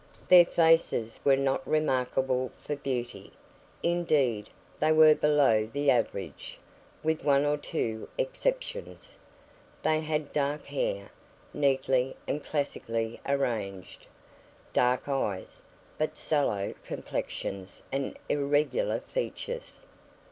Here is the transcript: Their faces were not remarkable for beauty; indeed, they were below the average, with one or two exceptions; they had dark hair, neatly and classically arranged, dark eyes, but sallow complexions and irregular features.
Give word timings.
Their 0.29 0.45
faces 0.47 1.19
were 1.23 1.37
not 1.37 1.61
remarkable 1.67 2.51
for 2.57 2.75
beauty; 2.75 3.33
indeed, 3.83 4.49
they 4.79 4.91
were 4.91 5.13
below 5.13 5.67
the 5.71 5.91
average, 5.91 6.57
with 7.03 7.23
one 7.23 7.45
or 7.45 7.55
two 7.55 8.09
exceptions; 8.17 9.19
they 9.83 9.99
had 10.01 10.33
dark 10.33 10.65
hair, 10.65 11.11
neatly 11.53 12.15
and 12.27 12.43
classically 12.43 13.21
arranged, 13.27 14.07
dark 14.73 15.07
eyes, 15.07 15.61
but 15.99 16.17
sallow 16.17 16.73
complexions 16.83 17.83
and 17.91 18.17
irregular 18.27 19.01
features. 19.01 19.85